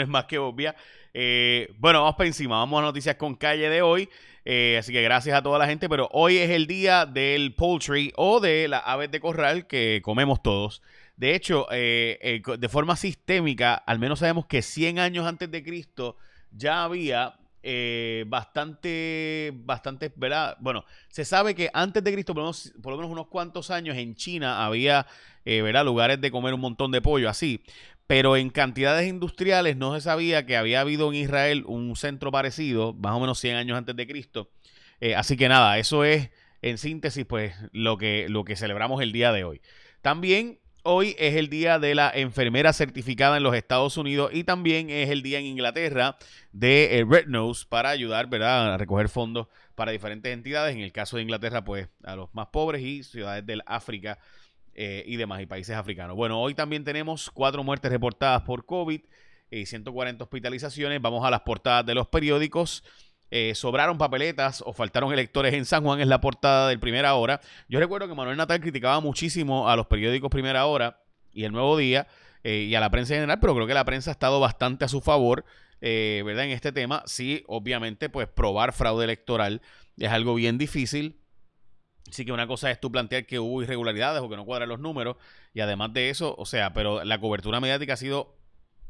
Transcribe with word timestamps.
es 0.00 0.08
más 0.08 0.24
que 0.24 0.38
obvia. 0.38 0.74
Eh, 1.14 1.72
bueno, 1.78 2.00
vamos 2.00 2.16
para 2.16 2.26
encima, 2.28 2.56
vamos 2.56 2.78
a 2.78 2.82
noticias 2.82 3.16
con 3.16 3.34
calle 3.34 3.68
de 3.68 3.82
hoy. 3.82 4.08
Eh, 4.44 4.76
así 4.78 4.92
que 4.92 5.02
gracias 5.02 5.36
a 5.36 5.42
toda 5.42 5.58
la 5.58 5.66
gente, 5.66 5.88
pero 5.88 6.08
hoy 6.12 6.38
es 6.38 6.50
el 6.50 6.66
día 6.66 7.06
del 7.06 7.54
poultry 7.54 8.12
o 8.16 8.40
de 8.40 8.66
las 8.68 8.82
aves 8.84 9.10
de 9.10 9.20
corral 9.20 9.66
que 9.66 10.00
comemos 10.02 10.42
todos. 10.42 10.82
De 11.16 11.34
hecho, 11.34 11.66
eh, 11.70 12.42
de 12.58 12.68
forma 12.68 12.96
sistémica, 12.96 13.74
al 13.74 13.98
menos 13.98 14.20
sabemos 14.20 14.46
que 14.46 14.62
100 14.62 14.98
años 14.98 15.26
antes 15.26 15.50
de 15.50 15.62
Cristo 15.62 16.16
ya 16.50 16.84
había 16.84 17.34
bastante, 18.26 19.52
bastante, 19.54 20.12
¿verdad? 20.16 20.56
Bueno, 20.60 20.84
se 21.08 21.24
sabe 21.24 21.54
que 21.54 21.70
antes 21.72 22.02
de 22.02 22.12
Cristo, 22.12 22.34
por 22.34 22.44
lo 22.44 22.96
menos, 22.96 23.10
unos 23.10 23.26
cuantos 23.28 23.70
años, 23.70 23.96
en 23.96 24.14
China 24.14 24.64
había, 24.64 25.06
¿verdad? 25.44 25.84
Lugares 25.84 26.20
de 26.20 26.30
comer 26.30 26.54
un 26.54 26.60
montón 26.60 26.90
de 26.90 27.00
pollo, 27.00 27.28
así 27.28 27.62
pero 28.12 28.36
en 28.36 28.50
cantidades 28.50 29.08
industriales 29.08 29.76
no 29.76 29.94
se 29.94 30.02
sabía 30.02 30.44
que 30.44 30.58
había 30.58 30.82
habido 30.82 31.08
en 31.10 31.14
Israel 31.20 31.64
un 31.66 31.96
centro 31.96 32.30
parecido, 32.30 32.92
más 32.92 33.12
o 33.12 33.20
menos 33.20 33.38
100 33.38 33.56
años 33.56 33.78
antes 33.78 33.96
de 33.96 34.06
Cristo. 34.06 34.50
Eh, 35.00 35.14
así 35.14 35.36
que 35.36 35.48
nada, 35.48 35.78
eso 35.78 36.04
es 36.04 36.30
en 36.60 36.78
síntesis 36.78 37.24
pues 37.24 37.54
lo 37.72 37.96
que, 37.96 38.26
lo 38.28 38.44
que 38.44 38.54
celebramos 38.54 39.00
el 39.02 39.12
día 39.12 39.32
de 39.32 39.44
hoy. 39.44 39.62
También 40.02 40.58
hoy 40.82 41.14
es 41.18 41.36
el 41.36 41.48
día 41.48 41.78
de 41.78 41.94
la 41.94 42.10
enfermera 42.14 42.72
certificada 42.72 43.36
en 43.36 43.42
los 43.42 43.54
Estados 43.54 43.96
Unidos 43.96 44.30
y 44.32 44.44
también 44.44 44.90
es 44.90 45.10
el 45.10 45.22
día 45.22 45.38
en 45.38 45.46
Inglaterra 45.46 46.16
de 46.52 46.98
eh, 46.98 47.04
Red 47.08 47.26
Nose 47.26 47.66
para 47.68 47.90
ayudar 47.90 48.28
¿verdad? 48.28 48.74
a 48.74 48.78
recoger 48.78 49.08
fondos 49.08 49.48
para 49.74 49.92
diferentes 49.92 50.32
entidades. 50.32 50.74
En 50.74 50.80
el 50.80 50.92
caso 50.92 51.16
de 51.16 51.22
Inglaterra, 51.22 51.64
pues 51.64 51.88
a 52.04 52.16
los 52.16 52.34
más 52.34 52.48
pobres 52.48 52.82
y 52.82 53.02
ciudades 53.02 53.46
del 53.46 53.62
África 53.66 54.18
eh, 54.74 55.04
y 55.06 55.16
demás, 55.16 55.40
y 55.42 55.46
países 55.46 55.76
africanos. 55.76 56.16
Bueno, 56.16 56.40
hoy 56.40 56.54
también 56.54 56.84
tenemos 56.84 57.30
cuatro 57.30 57.62
muertes 57.62 57.90
reportadas 57.90 58.42
por 58.42 58.64
COVID 58.64 59.00
y 59.50 59.66
140 59.66 60.24
hospitalizaciones. 60.24 61.00
Vamos 61.00 61.24
a 61.24 61.30
las 61.30 61.42
portadas 61.42 61.84
de 61.86 61.94
los 61.94 62.08
periódicos. 62.08 62.82
Eh, 63.34 63.54
sobraron 63.54 63.96
papeletas 63.96 64.62
o 64.66 64.74
faltaron 64.74 65.10
electores 65.10 65.54
en 65.54 65.64
San 65.64 65.82
Juan, 65.82 66.02
es 66.02 66.06
la 66.06 66.20
portada 66.20 66.68
del 66.68 66.78
Primera 66.78 67.14
Hora. 67.14 67.40
Yo 67.66 67.80
recuerdo 67.80 68.06
que 68.06 68.14
Manuel 68.14 68.36
Natal 68.36 68.60
criticaba 68.60 69.00
muchísimo 69.00 69.70
a 69.70 69.76
los 69.76 69.86
periódicos 69.86 70.30
Primera 70.30 70.66
Hora 70.66 71.00
y 71.32 71.44
El 71.44 71.52
Nuevo 71.52 71.78
Día 71.78 72.06
eh, 72.44 72.66
y 72.68 72.74
a 72.74 72.80
la 72.80 72.90
prensa 72.90 73.14
en 73.14 73.20
general, 73.20 73.40
pero 73.40 73.54
creo 73.54 73.66
que 73.66 73.72
la 73.72 73.86
prensa 73.86 74.10
ha 74.10 74.12
estado 74.12 74.38
bastante 74.38 74.84
a 74.84 74.88
su 74.88 75.00
favor, 75.00 75.46
¿verdad? 75.80 76.44
En 76.44 76.50
este 76.50 76.72
tema, 76.72 77.02
sí, 77.06 77.42
obviamente, 77.46 78.10
pues 78.10 78.28
probar 78.28 78.74
fraude 78.74 79.04
electoral 79.04 79.62
es 79.96 80.10
algo 80.10 80.34
bien 80.34 80.58
difícil. 80.58 81.18
Así 82.10 82.26
que 82.26 82.32
una 82.32 82.46
cosa 82.46 82.70
es 82.70 82.78
tú 82.80 82.92
plantear 82.92 83.24
que 83.24 83.38
hubo 83.38 83.62
irregularidades 83.62 84.20
o 84.20 84.28
que 84.28 84.36
no 84.36 84.44
cuadran 84.44 84.68
los 84.68 84.78
números. 84.78 85.16
Y 85.54 85.60
además 85.60 85.94
de 85.94 86.10
eso, 86.10 86.34
o 86.36 86.44
sea, 86.44 86.74
pero 86.74 87.02
la 87.02 87.18
cobertura 87.18 87.60
mediática 87.60 87.94
ha 87.94 87.96
sido, 87.96 88.36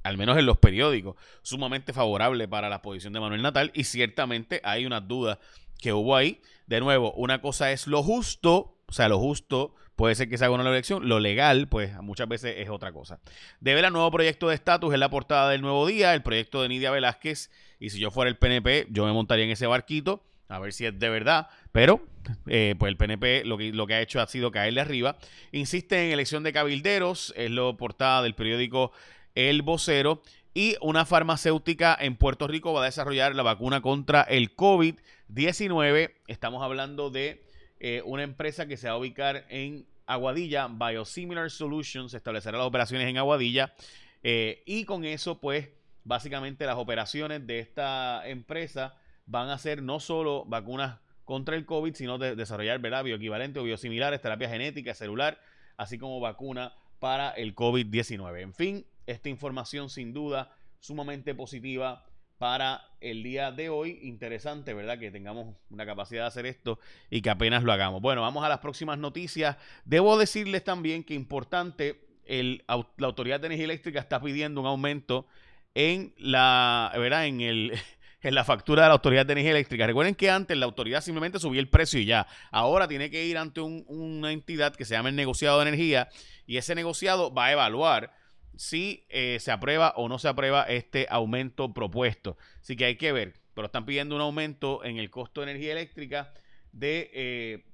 al 0.02 0.16
menos 0.16 0.38
en 0.38 0.46
los 0.46 0.58
periódicos, 0.58 1.16
sumamente 1.42 1.92
favorable 1.92 2.48
para 2.48 2.68
la 2.68 2.82
posición 2.82 3.12
de 3.12 3.20
Manuel 3.20 3.42
Natal. 3.42 3.70
Y 3.74 3.84
ciertamente 3.84 4.60
hay 4.64 4.86
unas 4.86 5.06
dudas 5.06 5.38
que 5.80 5.92
hubo 5.92 6.16
ahí. 6.16 6.40
De 6.66 6.80
nuevo, 6.80 7.12
una 7.12 7.40
cosa 7.40 7.72
es 7.72 7.86
lo 7.86 8.02
justo, 8.02 8.78
o 8.86 8.92
sea, 8.92 9.08
lo 9.08 9.18
justo 9.18 9.74
puede 9.96 10.14
ser 10.14 10.28
que 10.28 10.38
se 10.38 10.44
haga 10.44 10.54
una 10.54 10.68
elección. 10.68 11.08
Lo 11.08 11.20
legal, 11.20 11.68
pues 11.68 11.94
muchas 12.02 12.28
veces 12.28 12.54
es 12.58 12.68
otra 12.70 12.92
cosa. 12.92 13.20
De 13.60 13.74
ver 13.74 13.84
el 13.84 13.92
nuevo 13.92 14.10
proyecto 14.10 14.48
de 14.48 14.54
estatus 14.54 14.94
en 14.94 15.00
la 15.00 15.10
portada 15.10 15.50
del 15.50 15.60
nuevo 15.60 15.86
día, 15.86 16.14
el 16.14 16.22
proyecto 16.22 16.62
de 16.62 16.68
Nidia 16.68 16.90
Velázquez. 16.90 17.50
Y 17.78 17.90
si 17.90 17.98
yo 17.98 18.10
fuera 18.10 18.28
el 18.28 18.36
PNP, 18.36 18.86
yo 18.90 19.04
me 19.04 19.12
montaría 19.12 19.44
en 19.44 19.50
ese 19.50 19.66
barquito 19.66 20.24
a 20.52 20.58
ver 20.58 20.72
si 20.72 20.86
es 20.86 20.98
de 20.98 21.08
verdad. 21.08 21.48
Pero, 21.72 22.02
eh, 22.46 22.74
pues 22.78 22.90
el 22.90 22.96
PNP 22.96 23.44
lo 23.44 23.56
que, 23.56 23.72
lo 23.72 23.86
que 23.86 23.94
ha 23.94 24.00
hecho 24.00 24.20
ha 24.20 24.26
sido 24.26 24.50
caerle 24.50 24.80
arriba. 24.80 25.16
Insiste 25.50 26.06
en 26.06 26.12
elección 26.12 26.42
de 26.42 26.52
cabilderos, 26.52 27.32
es 27.36 27.50
lo 27.50 27.76
portada 27.76 28.22
del 28.22 28.34
periódico 28.34 28.92
El 29.34 29.62
Vocero. 29.62 30.22
Y 30.54 30.76
una 30.82 31.06
farmacéutica 31.06 31.96
en 31.98 32.16
Puerto 32.16 32.46
Rico 32.46 32.72
va 32.72 32.82
a 32.82 32.84
desarrollar 32.84 33.34
la 33.34 33.42
vacuna 33.42 33.80
contra 33.80 34.22
el 34.22 34.54
COVID-19. 34.54 36.12
Estamos 36.26 36.62
hablando 36.62 37.08
de 37.10 37.42
eh, 37.80 38.02
una 38.04 38.22
empresa 38.22 38.66
que 38.66 38.76
se 38.76 38.88
va 38.88 38.94
a 38.94 38.98
ubicar 38.98 39.46
en 39.48 39.86
Aguadilla, 40.06 40.68
Biosimilar 40.68 41.50
Solutions, 41.50 42.12
establecerá 42.12 42.58
las 42.58 42.66
operaciones 42.66 43.08
en 43.08 43.16
Aguadilla. 43.16 43.72
Eh, 44.22 44.62
y 44.66 44.84
con 44.84 45.04
eso, 45.04 45.40
pues, 45.40 45.70
básicamente 46.04 46.66
las 46.66 46.76
operaciones 46.76 47.46
de 47.46 47.60
esta 47.60 48.28
empresa 48.28 48.94
van 49.26 49.48
a 49.48 49.58
ser 49.58 49.82
no 49.82 50.00
solo 50.00 50.44
vacunas 50.44 50.98
contra 51.24 51.56
el 51.56 51.64
COVID, 51.64 51.94
sino 51.94 52.18
de 52.18 52.36
desarrollar 52.36 52.78
¿verdad? 52.80 53.04
bioequivalentes 53.04 53.60
o 53.60 53.64
biosimilares, 53.64 54.20
terapia 54.20 54.48
genética, 54.48 54.94
celular, 54.94 55.40
así 55.76 55.98
como 55.98 56.20
vacuna 56.20 56.74
para 56.98 57.30
el 57.30 57.54
COVID-19. 57.54 58.40
En 58.40 58.54
fin, 58.54 58.86
esta 59.06 59.28
información 59.28 59.90
sin 59.90 60.12
duda 60.12 60.54
sumamente 60.80 61.34
positiva 61.34 62.04
para 62.38 62.82
el 63.00 63.22
día 63.22 63.52
de 63.52 63.68
hoy. 63.68 64.00
Interesante, 64.02 64.74
¿verdad? 64.74 64.98
Que 64.98 65.10
tengamos 65.10 65.54
una 65.70 65.86
capacidad 65.86 66.22
de 66.22 66.26
hacer 66.26 66.46
esto 66.46 66.80
y 67.08 67.22
que 67.22 67.30
apenas 67.30 67.62
lo 67.62 67.72
hagamos. 67.72 68.02
Bueno, 68.02 68.22
vamos 68.22 68.44
a 68.44 68.48
las 68.48 68.58
próximas 68.58 68.98
noticias. 68.98 69.56
Debo 69.84 70.18
decirles 70.18 70.64
también 70.64 71.04
que 71.04 71.14
importante, 71.14 72.00
la 72.26 72.58
Autoridad 73.06 73.38
de 73.38 73.46
Energía 73.46 73.66
Eléctrica 73.66 74.00
está 74.00 74.20
pidiendo 74.20 74.60
un 74.60 74.66
aumento 74.66 75.26
en 75.74 76.14
la. 76.18 76.90
En 76.94 77.40
el 77.40 77.78
en 78.22 78.34
la 78.34 78.44
factura 78.44 78.82
de 78.82 78.88
la 78.88 78.94
Autoridad 78.94 79.26
de 79.26 79.32
Energía 79.32 79.52
Eléctrica. 79.52 79.86
Recuerden 79.86 80.14
que 80.14 80.30
antes 80.30 80.56
la 80.56 80.66
autoridad 80.66 81.00
simplemente 81.00 81.38
subía 81.38 81.60
el 81.60 81.68
precio 81.68 82.00
y 82.00 82.06
ya. 82.06 82.26
Ahora 82.50 82.88
tiene 82.88 83.10
que 83.10 83.24
ir 83.24 83.36
ante 83.36 83.60
una 83.60 84.32
entidad 84.32 84.74
que 84.74 84.84
se 84.84 84.94
llama 84.94 85.08
el 85.08 85.16
negociado 85.16 85.58
de 85.58 85.68
energía 85.68 86.08
y 86.46 86.56
ese 86.56 86.74
negociado 86.74 87.32
va 87.34 87.46
a 87.46 87.52
evaluar 87.52 88.12
si 88.56 89.06
eh, 89.08 89.38
se 89.40 89.50
aprueba 89.50 89.94
o 89.96 90.08
no 90.08 90.18
se 90.18 90.28
aprueba 90.28 90.64
este 90.64 91.06
aumento 91.10 91.72
propuesto. 91.72 92.36
Así 92.60 92.76
que 92.76 92.84
hay 92.84 92.96
que 92.96 93.12
ver, 93.12 93.34
pero 93.54 93.66
están 93.66 93.86
pidiendo 93.86 94.14
un 94.14 94.20
aumento 94.20 94.84
en 94.84 94.98
el 94.98 95.10
costo 95.10 95.40
de 95.40 95.50
energía 95.50 95.72
eléctrica 95.72 96.32
de, 96.72 97.10
eh, 97.12 97.64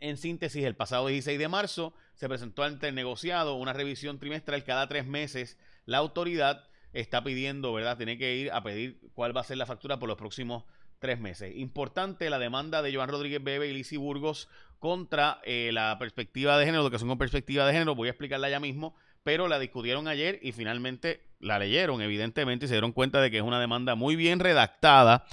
en 0.00 0.16
síntesis, 0.16 0.64
el 0.64 0.76
pasado 0.76 1.06
16 1.08 1.38
de 1.38 1.48
marzo 1.48 1.94
se 2.14 2.28
presentó 2.28 2.62
ante 2.62 2.88
el 2.88 2.94
negociado 2.94 3.54
una 3.54 3.72
revisión 3.72 4.18
trimestral 4.18 4.64
cada 4.64 4.88
tres 4.88 5.06
meses. 5.06 5.58
La 5.84 5.98
autoridad 5.98 6.64
está 6.92 7.22
pidiendo, 7.22 7.72
¿verdad? 7.72 7.96
Tiene 7.96 8.18
que 8.18 8.36
ir 8.36 8.50
a 8.52 8.62
pedir 8.62 9.00
cuál 9.14 9.36
va 9.36 9.42
a 9.42 9.44
ser 9.44 9.56
la 9.56 9.66
factura 9.66 9.98
por 9.98 10.08
los 10.08 10.18
próximos 10.18 10.64
tres 10.98 11.20
meses. 11.20 11.54
Importante 11.56 12.30
la 12.30 12.38
demanda 12.38 12.82
de 12.82 12.94
Joan 12.94 13.08
Rodríguez 13.08 13.42
Bebe 13.42 13.68
y 13.68 13.72
Lisi 13.72 13.96
Burgos 13.96 14.48
contra 14.78 15.40
eh, 15.44 15.70
la 15.72 15.96
perspectiva 15.98 16.58
de 16.58 16.64
género, 16.64 16.82
educación 16.82 17.08
con 17.08 17.18
perspectiva 17.18 17.66
de 17.66 17.72
género, 17.72 17.94
voy 17.94 18.08
a 18.08 18.12
explicarla 18.12 18.48
ya 18.48 18.60
mismo, 18.60 18.94
pero 19.22 19.48
la 19.48 19.58
discutieron 19.58 20.08
ayer 20.08 20.38
y 20.42 20.52
finalmente 20.52 21.20
la 21.40 21.58
leyeron, 21.58 22.00
evidentemente, 22.02 22.66
y 22.66 22.68
se 22.68 22.74
dieron 22.74 22.92
cuenta 22.92 23.20
de 23.20 23.30
que 23.30 23.38
es 23.38 23.42
una 23.42 23.60
demanda 23.60 23.94
muy 23.94 24.16
bien 24.16 24.40
redactada, 24.40 25.24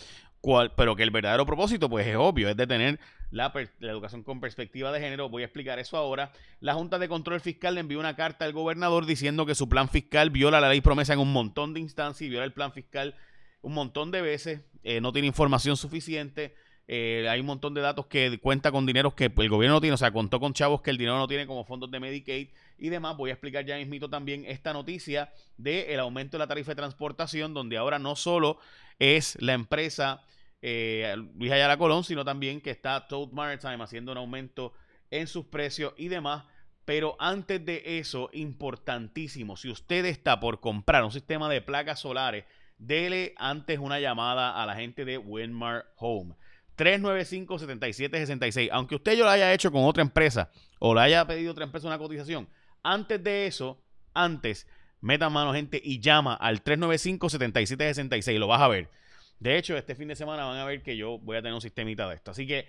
pero 0.75 0.95
que 0.95 1.03
el 1.03 1.11
verdadero 1.11 1.45
propósito, 1.45 1.89
pues 1.89 2.05
es 2.05 2.15
obvio, 2.15 2.49
es 2.49 2.57
de 2.57 2.67
tener 2.67 2.99
la, 3.31 3.51
educación 3.81 4.23
con 4.23 4.39
perspectiva 4.39 4.91
de 4.91 4.99
género. 4.99 5.29
Voy 5.29 5.41
a 5.41 5.45
explicar 5.45 5.79
eso 5.79 5.97
ahora. 5.97 6.31
La 6.59 6.73
Junta 6.73 6.99
de 6.99 7.07
Control 7.07 7.41
Fiscal 7.41 7.75
le 7.75 7.81
envió 7.81 7.99
una 7.99 8.15
carta 8.15 8.45
al 8.45 8.53
gobernador 8.53 9.05
diciendo 9.05 9.45
que 9.45 9.55
su 9.55 9.67
plan 9.67 9.89
fiscal 9.89 10.29
viola 10.29 10.61
la 10.61 10.69
ley 10.69 10.81
promesa 10.81 11.13
en 11.13 11.19
un 11.19 11.33
montón 11.33 11.73
de 11.73 11.79
instancias 11.79 12.27
y 12.27 12.29
viola 12.29 12.45
el 12.45 12.53
plan 12.53 12.71
fiscal 12.71 13.15
un 13.61 13.73
montón 13.73 14.11
de 14.11 14.21
veces. 14.21 14.61
Eh, 14.83 15.01
no 15.01 15.11
tiene 15.11 15.27
información 15.27 15.75
suficiente. 15.75 16.55
Eh, 16.87 17.27
hay 17.27 17.39
un 17.39 17.47
montón 17.47 17.73
de 17.73 17.81
datos 17.81 18.05
que 18.05 18.37
cuenta 18.39 18.71
con 18.71 18.85
dinero 18.85 19.15
que 19.15 19.31
el 19.35 19.49
gobierno 19.49 19.77
no 19.77 19.81
tiene, 19.81 19.95
o 19.95 19.97
sea, 19.97 20.11
contó 20.11 20.39
con 20.39 20.53
chavos 20.53 20.81
que 20.81 20.91
el 20.91 20.97
dinero 20.97 21.17
no 21.17 21.27
tiene 21.27 21.47
como 21.47 21.65
fondos 21.65 21.89
de 21.89 21.99
Medicaid 21.99 22.49
y 22.77 22.89
demás. 22.89 23.17
Voy 23.17 23.29
a 23.29 23.33
explicar 23.33 23.65
ya 23.65 23.77
mismito 23.77 24.09
también 24.09 24.45
esta 24.45 24.73
noticia 24.73 25.31
del 25.57 25.89
el 25.89 25.99
aumento 25.99 26.37
de 26.37 26.39
la 26.39 26.47
tarifa 26.47 26.71
de 26.71 26.75
transportación, 26.75 27.53
donde 27.53 27.77
ahora 27.77 27.99
no 27.99 28.15
solo 28.15 28.59
es 28.99 29.37
la 29.41 29.53
empresa 29.53 30.21
eh, 30.61 31.15
Luis 31.35 31.51
Ayala 31.51 31.77
Colón, 31.77 32.03
sino 32.03 32.25
también 32.25 32.61
que 32.61 32.71
está 32.71 33.07
Toad 33.07 33.31
Maritime 33.31 33.83
haciendo 33.83 34.11
un 34.11 34.17
aumento 34.17 34.73
en 35.11 35.27
sus 35.27 35.45
precios 35.45 35.93
y 35.97 36.07
demás. 36.07 36.45
Pero 36.85 37.15
antes 37.19 37.65
de 37.65 37.99
eso, 37.99 38.29
importantísimo, 38.33 39.57
si 39.57 39.69
usted 39.69 40.05
está 40.05 40.39
por 40.39 40.59
comprar 40.59 41.03
un 41.03 41.11
sistema 41.11 41.49
de 41.49 41.61
placas 41.61 41.99
solares, 41.99 42.45
dele 42.77 43.33
antes 43.37 43.79
una 43.79 43.99
llamada 43.99 44.61
a 44.61 44.65
la 44.65 44.75
gente 44.75 45.03
de 45.05 45.17
Winmar 45.17 45.85
Home. 45.97 46.35
395-7766. 46.77 48.69
Aunque 48.71 48.95
usted 48.95 49.13
yo 49.13 49.23
lo 49.23 49.29
haya 49.29 49.53
hecho 49.53 49.71
con 49.71 49.83
otra 49.83 50.03
empresa 50.03 50.49
o 50.79 50.93
le 50.93 51.01
haya 51.01 51.25
pedido 51.25 51.51
otra 51.51 51.63
empresa 51.63 51.87
una 51.87 51.97
cotización, 51.97 52.47
antes 52.85 53.23
de 53.23 53.47
eso, 53.47 53.81
antes, 54.13 54.67
meta 55.01 55.29
mano 55.29 55.53
gente 55.53 55.81
y 55.83 55.99
llama 55.99 56.35
al 56.35 56.63
395-7766. 56.63 58.37
Lo 58.37 58.47
vas 58.47 58.61
a 58.61 58.67
ver. 58.67 58.89
De 59.39 59.57
hecho, 59.57 59.75
este 59.75 59.95
fin 59.95 60.07
de 60.07 60.15
semana 60.15 60.45
van 60.45 60.57
a 60.57 60.65
ver 60.65 60.81
que 60.81 60.95
yo 60.95 61.17
voy 61.19 61.37
a 61.37 61.41
tener 61.41 61.53
un 61.53 61.61
sistemita 61.61 62.07
de 62.07 62.15
esto. 62.15 62.31
Así 62.31 62.47
que 62.47 62.67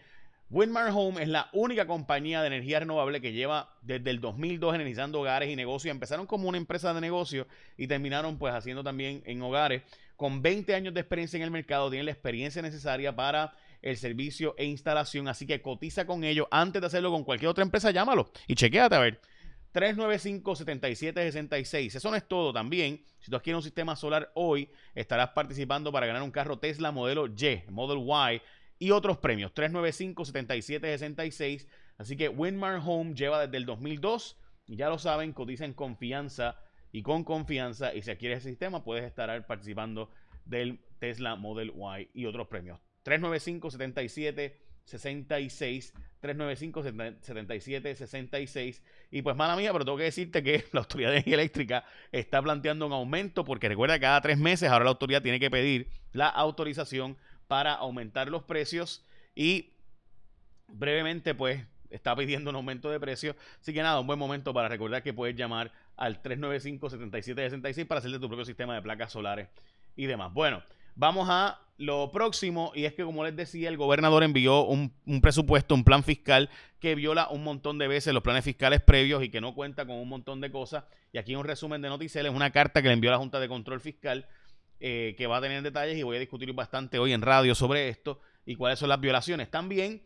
Windmar 0.49 0.91
Home 0.93 1.23
es 1.23 1.29
la 1.29 1.51
única 1.53 1.87
compañía 1.87 2.41
de 2.41 2.47
energía 2.47 2.81
renovable 2.81 3.21
que 3.21 3.33
lleva 3.33 3.77
desde 3.83 4.11
el 4.11 4.21
2002 4.21 4.75
energizando 4.75 5.21
hogares 5.21 5.51
y 5.51 5.57
negocios. 5.57 5.93
Empezaron 5.93 6.27
como 6.27 6.49
una 6.49 6.57
empresa 6.57 6.95
de 6.95 7.01
negocios 7.01 7.47
y 7.77 7.87
terminaron 7.87 8.39
pues 8.39 8.55
haciendo 8.55 8.83
también 8.83 9.23
en 9.27 9.43
hogares. 9.43 9.83
Con 10.17 10.43
20 10.43 10.75
años 10.75 10.95
de 10.95 11.01
experiencia 11.01 11.37
en 11.37 11.43
el 11.43 11.51
mercado, 11.51 11.91
tienen 11.91 12.07
la 12.07 12.13
experiencia 12.13 12.63
necesaria 12.63 13.15
para 13.15 13.55
el 13.83 13.97
servicio 13.97 14.55
e 14.57 14.65
instalación. 14.65 15.29
Así 15.29 15.47
que 15.47 15.61
cotiza 15.61 16.07
con 16.07 16.25
ellos. 16.25 16.47
Antes 16.51 16.81
de 16.81 16.87
hacerlo 16.87 17.11
con 17.11 17.25
cualquier 17.25 17.51
otra 17.51 17.65
empresa, 17.65 17.91
llámalo 17.91 18.31
y 18.47 18.55
chequéate 18.55 18.95
a 18.95 19.01
ver. 19.01 19.21
395-7766. 19.77 21.97
Eso 21.97 22.11
no 22.11 22.17
es 22.17 22.27
todo 22.27 22.55
también. 22.55 23.05
Si 23.21 23.31
tú 23.31 23.37
adquieres 23.37 23.59
un 23.59 23.63
sistema 23.63 23.95
solar 23.95 24.33
hoy, 24.35 24.71
estarás 24.95 25.29
participando 25.31 25.93
para 25.93 26.07
ganar 26.07 26.23
un 26.23 26.31
carro 26.31 26.59
Tesla 26.59 26.93
modelo 26.93 27.27
Y, 27.27 27.63
Model 27.71 27.99
Y 27.99 28.41
y 28.79 28.91
otros 28.91 29.17
premios. 29.19 29.53
395-7766. 29.55 31.67
Así 31.99 32.17
que 32.17 32.31
Windmar 32.31 32.81
Home 32.85 33.15
lleva 33.15 33.47
desde 33.47 33.59
el 33.59 33.67
2002 33.67 34.39
y 34.67 34.77
ya 34.77 34.89
lo 34.89 34.99
saben, 34.99 35.35
cotiza 35.35 35.67
en 35.67 35.75
confianza 35.75 36.59
y 36.91 37.03
con 37.03 37.23
confianza. 37.23 37.95
Y 37.95 38.01
si 38.01 38.11
adquieres 38.11 38.39
ese 38.39 38.49
sistema, 38.49 38.83
puedes 38.83 39.05
estar 39.05 39.47
participando 39.47 40.11
del 40.47 40.81
Tesla 40.99 41.37
Model 41.37 41.75
Y 41.77 42.09
y 42.23 42.25
otros 42.25 42.49
premios. 42.49 42.81
395 43.03 43.71
77 46.27 46.83
66 46.83 47.23
395 47.23 47.23
77 47.23 47.95
66 47.95 48.83
y 49.11 49.23
pues 49.23 49.37
mala 49.37 49.57
mía 49.57 49.73
pero 49.73 49.85
tengo 49.85 49.99
que 49.99 50.05
decirte 50.05 50.43
que 50.43 50.65
la 50.73 50.81
autoridad 50.81 51.11
de 51.11 51.17
energía 51.17 51.35
eléctrica 51.35 51.85
está 52.13 52.43
planteando 52.43 52.87
un 52.87 52.93
aumento 52.93 53.45
porque 53.45 53.69
recuerda 53.69 53.95
que 53.95 54.01
cada 54.01 54.21
tres 54.21 54.39
meses 54.39 54.71
ahora 54.71 54.85
la 54.85 54.91
autoridad 54.91 55.23
tiene 55.23 55.41
que 55.41 55.51
pedir 55.51 55.89
la 56.13 56.29
autorización 56.29 57.17
para 57.47 57.75
aumentar 57.75 58.29
los 58.29 58.43
precios. 58.43 59.05
Y 59.35 59.73
brevemente 60.69 61.35
pues 61.35 61.65
está 61.91 62.17
pidiendo 62.17 62.51
un 62.51 62.57
aumento 62.57 62.91
de 62.91 62.99
precio 62.99 63.37
así 63.61 63.73
que 63.73 63.81
nada 63.81 64.01
un 64.01 64.07
buen 64.09 64.19
momento 64.19 64.53
para 64.53 64.69
recordar 64.69 65.05
que 65.05 65.15
puedes 65.15 65.37
llamar 65.37 65.71
al 65.97 66.21
395 66.21 66.91
77 66.91 67.43
66 67.43 67.87
para 67.87 68.01
hacerte 68.01 68.19
tu 68.19 68.29
propio 68.29 68.45
sistema 68.45 68.75
de 68.75 68.83
placas 68.83 69.13
solares 69.13 69.49
y 69.95 70.07
demás. 70.07 70.33
Bueno 70.33 70.63
Vamos 70.99 71.29
a 71.31 71.61
lo 71.77 72.11
próximo, 72.11 72.73
y 72.75 72.87
es 72.87 72.95
que 72.95 73.05
como 73.05 73.23
les 73.23 73.37
decía, 73.37 73.69
el 73.69 73.77
gobernador 73.77 74.23
envió 74.23 74.65
un, 74.65 74.91
presupuesto, 75.21 75.75
un 75.75 75.85
plan 75.85 76.03
fiscal 76.03 76.49
que 76.81 76.95
viola 76.95 77.29
un 77.29 77.45
montón 77.45 77.77
de 77.77 77.87
veces 77.87 78.15
los 78.15 78.23
planes 78.23 78.45
fiscales 78.45 78.81
previos 78.81 79.23
y 79.23 79.29
que 79.29 79.43
no 79.43 79.55
cuenta 79.55 79.85
con 79.85 79.97
un 79.97 80.09
montón 80.09 80.41
de 80.41 80.51
cosas. 80.51 80.85
Y 81.13 81.19
aquí 81.19 81.37
un 81.37 81.45
resumen 81.45 81.83
de 81.83 81.91
Noticel, 81.91 82.25
es 82.25 82.33
una 82.33 82.51
carta 82.51 82.81
que 82.81 82.89
le 82.89 82.95
envió 82.95 83.11
la 83.11 83.19
Junta 83.19 83.39
de 83.39 83.47
Control 83.47 83.79
Fiscal 83.79 84.27
eh, 84.81 85.15
que 85.19 85.27
va 85.27 85.37
a 85.37 85.41
tener 85.43 85.63
detalles 85.63 85.99
y 85.99 86.03
voy 86.03 86.17
a 86.17 86.21
discutir 86.21 86.51
bastante 86.55 86.99
hoy 86.99 87.13
en 87.13 87.21
radio 87.21 87.55
sobre 87.55 87.91
esto 87.91 88.21
y 88.47 88.57
cuáles 88.57 88.79
son 88.79 88.89
las 88.89 89.01
violaciones. 89.01 89.51
También 89.51 90.03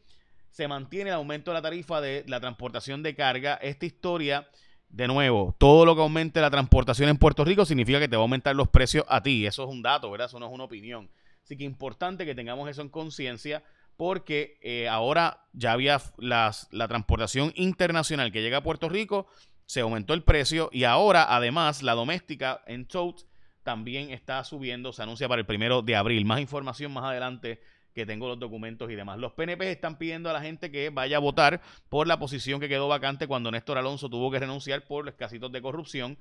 se 0.51 0.67
mantiene 0.67 1.11
el 1.11 1.17
aumento 1.17 1.53
de 1.53 1.55
la 1.55 1.63
tarifa 1.63 2.01
de 2.01 2.25
la 2.27 2.41
transportación 2.41 3.05
de 3.05 3.15
carga. 3.15 3.55
Esta 3.63 3.87
historia 3.87 4.49
de 4.91 5.07
nuevo, 5.07 5.55
todo 5.59 5.85
lo 5.85 5.95
que 5.95 6.03
aumente 6.03 6.41
la 6.41 6.51
transportación 6.51 7.09
en 7.09 7.17
Puerto 7.17 7.45
Rico 7.45 7.65
significa 7.65 8.01
que 8.01 8.09
te 8.09 8.17
va 8.17 8.23
a 8.23 8.25
aumentar 8.25 8.55
los 8.57 8.69
precios 8.69 9.05
a 9.09 9.23
ti. 9.23 9.47
Eso 9.47 9.65
es 9.65 9.71
un 9.71 9.83
dato, 9.83 10.11
¿verdad? 10.11 10.27
Eso 10.27 10.41
no 10.41 10.47
es 10.47 10.53
una 10.53 10.65
opinión. 10.65 11.09
Así 11.45 11.57
que 11.57 11.65
importante 11.65 12.27
que 12.27 12.35
tengamos 12.35 12.69
eso 12.69 12.83
en 12.83 12.89
conciencia 12.89 13.63
porque 13.97 14.59
eh, 14.63 14.89
ahora 14.89 15.45
ya 15.53 15.73
había 15.73 16.01
las, 16.17 16.69
la 16.73 16.89
transportación 16.89 17.53
internacional 17.55 18.33
que 18.33 18.43
llega 18.43 18.59
a 18.59 18.63
Puerto 18.63 18.89
Rico, 18.89 19.27
se 19.67 19.81
aumentó 19.81 20.15
el 20.15 20.25
precio 20.25 20.71
y 20.73 20.85
ahora 20.85 21.35
además 21.35 21.83
la 21.83 21.95
doméstica 21.95 22.63
en 22.67 22.87
totes 22.87 23.27
también 23.63 24.11
está 24.11 24.43
subiendo, 24.43 24.93
se 24.93 25.03
anuncia 25.03 25.29
para 25.29 25.41
el 25.41 25.47
primero 25.47 25.83
de 25.83 25.97
abril. 25.97 26.25
Más 26.25 26.41
información 26.41 26.93
más 26.93 27.05
adelante 27.05 27.61
que 27.95 28.07
tengo 28.07 28.29
los 28.29 28.39
documentos 28.39 28.91
y 28.91 28.95
demás. 28.95 29.19
Los 29.19 29.33
PNP 29.33 29.71
están 29.71 29.99
pidiendo 29.99 30.31
a 30.31 30.33
la 30.33 30.41
gente 30.41 30.71
que 30.71 30.91
vaya 30.91 31.17
a 31.17 31.21
votar 31.21 31.61
por 31.89 32.07
la 32.07 32.19
posición 32.19 32.61
que 32.61 32.69
quedó 32.69 32.89
vacante 32.89 33.27
cuando 33.27 33.51
Néstor 33.51 33.79
Alonso 33.79 34.09
tuvo 34.09 34.31
que 34.31 34.39
renunciar 34.39 34.85
por 34.85 35.05
los 35.05 35.15
casitos 35.15 35.51
de 35.53 35.61
corrupción. 35.61 36.19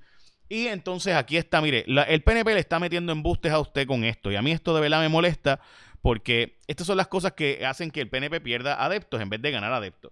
Y 0.47 0.67
entonces 0.67 1.15
aquí 1.15 1.37
está, 1.37 1.61
mire, 1.61 1.85
el 2.07 2.23
PNP 2.23 2.55
le 2.55 2.59
está 2.59 2.79
metiendo 2.79 3.11
embustes 3.11 3.51
a 3.51 3.59
usted 3.59 3.85
con 3.85 4.03
esto. 4.03 4.31
Y 4.31 4.35
a 4.35 4.41
mí 4.41 4.51
esto 4.51 4.73
de 4.73 4.81
verdad 4.81 4.99
me 4.99 5.09
molesta 5.09 5.59
porque 6.01 6.57
estas 6.67 6.87
son 6.87 6.97
las 6.97 7.07
cosas 7.07 7.33
que 7.33 7.65
hacen 7.65 7.91
que 7.91 8.01
el 8.01 8.09
PNP 8.09 8.41
pierda 8.41 8.83
adeptos 8.83 9.21
en 9.21 9.29
vez 9.29 9.41
de 9.41 9.51
ganar 9.51 9.71
adeptos. 9.71 10.11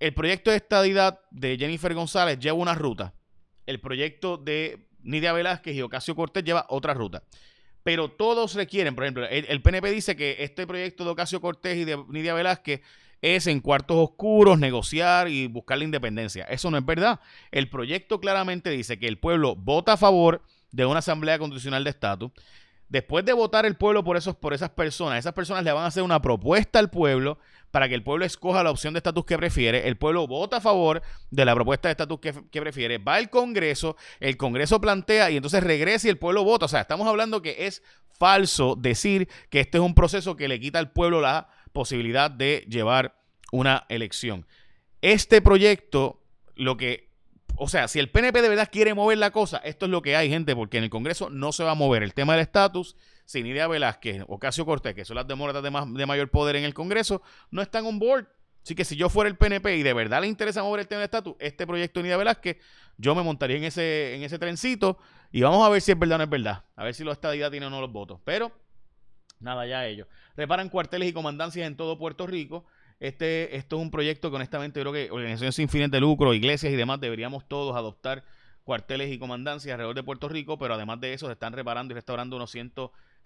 El 0.00 0.14
proyecto 0.14 0.50
de 0.50 0.56
estadidad 0.56 1.20
de 1.30 1.58
Jennifer 1.58 1.92
González 1.92 2.38
lleva 2.38 2.56
una 2.56 2.74
ruta. 2.74 3.12
El 3.66 3.80
proyecto 3.80 4.38
de 4.38 4.88
Nidia 5.00 5.32
Velázquez 5.32 5.74
y 5.74 5.82
Ocasio 5.82 6.14
Cortés 6.14 6.44
lleva 6.44 6.64
otra 6.68 6.94
ruta 6.94 7.24
pero 7.88 8.10
todos 8.10 8.52
requieren, 8.52 8.94
por 8.94 9.04
ejemplo, 9.04 9.26
el, 9.26 9.62
PNP 9.62 9.90
dice 9.90 10.14
que 10.14 10.36
este 10.40 10.66
proyecto 10.66 11.06
de 11.06 11.10
Ocasio 11.12 11.40
Cortés 11.40 11.78
y 11.78 11.86
de 11.86 11.96
Nidia 12.10 12.34
Velázquez 12.34 12.82
es 13.22 13.46
en 13.46 13.60
cuartos 13.60 13.96
oscuros 13.96 14.58
negociar 14.58 15.30
y 15.30 15.46
buscar 15.46 15.78
la 15.78 15.84
independencia. 15.84 16.44
Eso 16.44 16.70
no 16.70 16.76
es 16.76 16.84
verdad. 16.84 17.18
El 17.50 17.70
proyecto 17.70 18.20
claramente 18.20 18.68
dice 18.68 18.98
que 18.98 19.08
el 19.08 19.18
pueblo 19.18 19.56
vota 19.56 19.94
a 19.94 19.96
favor 19.96 20.42
de 20.70 20.84
una 20.84 20.98
asamblea 20.98 21.38
constitucional 21.38 21.82
de 21.82 21.88
estatus. 21.88 22.30
Después 22.90 23.24
de 23.24 23.32
votar 23.32 23.64
el 23.64 23.74
pueblo 23.74 24.04
por, 24.04 24.18
esos, 24.18 24.36
por 24.36 24.52
esas 24.52 24.68
personas, 24.68 25.20
esas 25.20 25.32
personas 25.32 25.64
le 25.64 25.72
van 25.72 25.84
a 25.84 25.86
hacer 25.86 26.02
una 26.02 26.20
propuesta 26.20 26.78
al 26.78 26.90
pueblo 26.90 27.38
para 27.70 27.88
que 27.88 27.94
el 27.94 28.02
pueblo 28.02 28.24
escoja 28.24 28.62
la 28.62 28.70
opción 28.70 28.94
de 28.94 28.98
estatus 28.98 29.24
que 29.24 29.36
prefiere. 29.36 29.88
El 29.88 29.96
pueblo 29.96 30.26
vota 30.26 30.58
a 30.58 30.60
favor 30.60 31.02
de 31.30 31.44
la 31.44 31.54
propuesta 31.54 31.88
de 31.88 31.92
estatus 31.92 32.20
que, 32.20 32.60
prefiere. 32.60 32.98
Va 32.98 33.16
al 33.16 33.30
Congreso, 33.30 33.96
el 34.20 34.36
Congreso 34.36 34.80
plantea 34.80 35.30
y 35.30 35.36
entonces 35.36 35.62
regresa 35.62 36.06
y 36.06 36.10
el 36.10 36.18
pueblo 36.18 36.44
vota. 36.44 36.66
O 36.66 36.68
sea, 36.68 36.80
estamos 36.80 37.06
hablando 37.06 37.42
que 37.42 37.66
es 37.66 37.82
falso 38.18 38.74
decir 38.76 39.28
que 39.50 39.60
este 39.60 39.78
es 39.78 39.84
un 39.84 39.94
proceso 39.94 40.36
que 40.36 40.48
le 40.48 40.60
quita 40.60 40.78
al 40.78 40.90
pueblo 40.92 41.20
la 41.20 41.48
posibilidad 41.72 42.30
de 42.30 42.64
llevar 42.68 43.14
una 43.52 43.86
elección. 43.88 44.46
Este 45.00 45.40
proyecto, 45.40 46.22
lo 46.56 46.76
que 46.76 47.08
o 47.60 47.68
sea, 47.68 47.88
si 47.88 47.98
el 47.98 48.08
PNP 48.08 48.40
de 48.40 48.48
verdad 48.48 48.68
quiere 48.70 48.94
mover 48.94 49.18
la 49.18 49.32
cosa, 49.32 49.58
esto 49.58 49.86
es 49.86 49.90
lo 49.90 50.00
que 50.00 50.14
hay, 50.14 50.30
gente, 50.30 50.54
porque 50.54 50.78
en 50.78 50.84
el 50.84 50.90
Congreso 50.90 51.28
no 51.28 51.50
se 51.50 51.64
va 51.64 51.72
a 51.72 51.74
mover 51.74 52.04
el 52.04 52.14
tema 52.14 52.34
del 52.34 52.42
estatus, 52.42 52.96
sin 53.28 53.44
idea 53.44 53.68
Velázquez, 53.68 54.24
Ocasio 54.26 54.64
Cortés, 54.64 54.94
que 54.94 55.04
son 55.04 55.16
las 55.16 55.28
demócratas 55.28 55.62
de, 55.62 55.70
de 55.98 56.06
mayor 56.06 56.30
poder 56.30 56.56
en 56.56 56.64
el 56.64 56.72
Congreso, 56.72 57.20
no 57.50 57.60
están 57.60 57.84
on 57.84 57.98
board. 57.98 58.26
Así 58.64 58.74
que 58.74 58.86
si 58.86 58.96
yo 58.96 59.10
fuera 59.10 59.28
el 59.28 59.36
PNP 59.36 59.76
y 59.76 59.82
de 59.82 59.92
verdad 59.92 60.22
le 60.22 60.28
interesa 60.28 60.62
mover 60.62 60.80
el 60.80 60.88
tema 60.88 61.00
del 61.00 61.04
estatus, 61.04 61.36
este 61.38 61.66
proyecto 61.66 62.00
de 62.00 62.04
Nidia 62.04 62.16
Velázquez, 62.16 62.56
yo 62.96 63.14
me 63.14 63.22
montaría 63.22 63.58
en 63.58 63.64
ese, 63.64 64.14
en 64.14 64.22
ese 64.22 64.38
trencito 64.38 64.96
y 65.30 65.42
vamos 65.42 65.64
a 65.66 65.68
ver 65.68 65.82
si 65.82 65.92
es 65.92 65.98
verdad 65.98 66.14
o 66.14 66.18
no 66.18 66.24
es 66.24 66.30
verdad. 66.30 66.64
A 66.74 66.84
ver 66.84 66.94
si 66.94 67.04
la 67.04 67.12
estadidad 67.12 67.50
tiene 67.50 67.66
o 67.66 67.70
no 67.70 67.82
los 67.82 67.92
votos. 67.92 68.18
Pero, 68.24 68.50
nada, 69.40 69.66
ya 69.66 69.86
ellos. 69.86 70.08
Reparan 70.34 70.70
cuarteles 70.70 71.10
y 71.10 71.12
comandancias 71.12 71.66
en 71.66 71.76
todo 71.76 71.98
Puerto 71.98 72.26
Rico. 72.26 72.64
Este, 72.98 73.56
esto 73.56 73.76
es 73.76 73.82
un 73.82 73.90
proyecto 73.90 74.30
que 74.30 74.36
honestamente 74.36 74.80
creo 74.80 74.92
que 74.94 75.10
organizaciones 75.10 75.54
sin 75.54 75.68
fines 75.68 75.90
de 75.90 76.00
lucro, 76.00 76.32
iglesias 76.32 76.72
y 76.72 76.76
demás 76.76 76.98
deberíamos 76.98 77.46
todos 77.46 77.76
adoptar 77.76 78.24
cuarteles 78.64 79.10
y 79.10 79.18
comandancias 79.18 79.72
alrededor 79.72 79.96
de 79.96 80.02
Puerto 80.02 80.28
Rico, 80.28 80.58
pero 80.58 80.74
además 80.74 81.00
de 81.00 81.14
eso 81.14 81.26
se 81.26 81.32
están 81.32 81.54
reparando 81.54 81.92
y 81.92 81.94
restaurando 81.94 82.36
unos 82.36 82.50
100, 82.50 82.72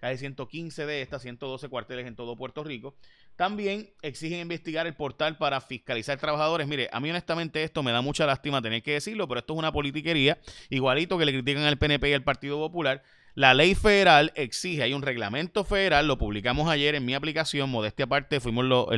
casi 0.03 0.17
115 0.17 0.85
de 0.85 1.01
estas, 1.01 1.21
112 1.21 1.69
cuarteles 1.69 2.05
en 2.05 2.17
todo 2.17 2.35
Puerto 2.35 2.61
Rico. 2.61 2.93
También 3.37 3.89
exigen 4.01 4.41
investigar 4.41 4.85
el 4.85 4.95
portal 4.95 5.37
para 5.37 5.61
fiscalizar 5.61 6.19
trabajadores. 6.19 6.67
Mire, 6.67 6.89
a 6.91 6.99
mí 6.99 7.09
honestamente 7.09 7.63
esto 7.63 7.83
me 7.83 7.93
da 7.93 8.01
mucha 8.01 8.25
lástima 8.25 8.61
tener 8.61 8.83
que 8.83 8.91
decirlo, 8.91 9.29
pero 9.29 9.39
esto 9.39 9.53
es 9.53 9.59
una 9.59 9.71
politiquería, 9.71 10.39
igualito 10.69 11.17
que 11.17 11.23
le 11.23 11.31
critican 11.31 11.63
al 11.63 11.77
PNP 11.77 12.09
y 12.09 12.13
al 12.15 12.23
Partido 12.23 12.57
Popular. 12.57 13.01
La 13.33 13.53
ley 13.53 13.75
federal 13.75 14.33
exige, 14.35 14.83
hay 14.83 14.93
un 14.93 15.03
reglamento 15.03 15.63
federal, 15.63 16.05
lo 16.05 16.17
publicamos 16.17 16.67
ayer 16.67 16.95
en 16.95 17.05
mi 17.05 17.13
aplicación, 17.13 17.69
modestia 17.69 18.03
aparte, 18.03 18.41
fuimos 18.41 18.89